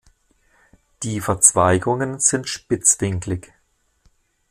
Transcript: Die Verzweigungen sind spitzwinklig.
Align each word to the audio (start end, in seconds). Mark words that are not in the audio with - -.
Die 1.03 1.21
Verzweigungen 1.21 2.17
sind 2.19 2.49
spitzwinklig. 2.49 3.53